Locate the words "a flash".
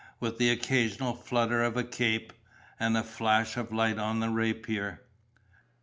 2.97-3.55